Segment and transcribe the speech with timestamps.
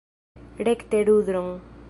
[0.69, 1.55] Rekte rudron!